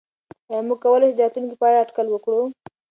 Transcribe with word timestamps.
آیا 0.51 0.65
موږ 0.67 0.77
کولای 0.83 1.09
شو 1.11 1.15
د 1.17 1.19
راتلونکي 1.21 1.55
په 1.59 1.65
اړه 1.69 1.77
اټکل 1.83 2.07
وکړو؟ 2.09 2.41